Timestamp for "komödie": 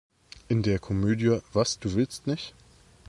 0.79-1.37